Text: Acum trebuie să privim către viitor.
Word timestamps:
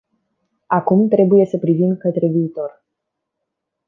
Acum 0.67 1.07
trebuie 1.07 1.45
să 1.45 1.57
privim 1.57 1.97
către 1.97 2.27
viitor. 2.27 2.81